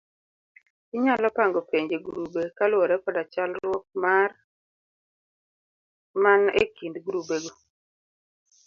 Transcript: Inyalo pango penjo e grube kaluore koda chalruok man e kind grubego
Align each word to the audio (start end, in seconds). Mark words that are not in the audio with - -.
Inyalo 0.95 1.27
pango 1.37 1.59
penjo 1.69 1.93
e 1.97 2.01
grube 2.07 2.41
kaluore 2.57 2.95
koda 3.03 3.21
chalruok 3.33 3.85
man 6.23 6.41
e 6.61 6.63
kind 6.75 6.95
grubego 7.07 7.51